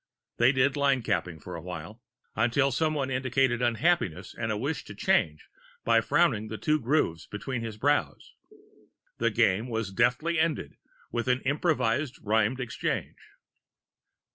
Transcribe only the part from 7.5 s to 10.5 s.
his brows. The game was deftly